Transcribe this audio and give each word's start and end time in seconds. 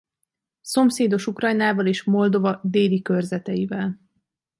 Szomszédos 0.61 1.27
Ukrajnával 1.27 1.85
és 1.87 2.03
Moldova 2.03 2.59
déli 2.63 3.01
körzeteivel. 3.01 3.99